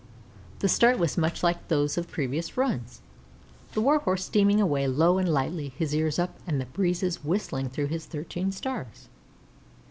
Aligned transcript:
The 0.61 0.67
start 0.67 0.97
was 0.97 1.15
much 1.15 1.43
like 1.43 1.67
those 1.67 1.95
of 1.95 2.09
previous 2.09 2.57
runs. 2.57 3.03
The 3.73 3.81
Warhorse 3.81 4.25
steaming 4.25 4.59
away 4.59 4.87
low 4.87 5.19
and 5.19 5.29
lightly, 5.29 5.73
his 5.77 5.93
ears 5.93 6.17
up 6.17 6.39
and 6.47 6.59
the 6.59 6.65
breezes 6.65 7.23
whistling 7.23 7.69
through 7.69 7.85
his 7.85 8.07
thirteen 8.07 8.51
stars. 8.51 9.09